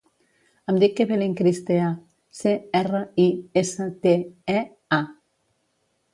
Em 0.71 0.77
dic 0.83 1.01
Evelyn 1.03 1.35
Cristea: 1.41 1.89
ce, 2.39 2.55
erra, 2.81 3.03
i, 3.25 3.27
essa, 3.63 3.89
te, 4.09 4.17
e, 4.57 4.59
a. 5.01 5.01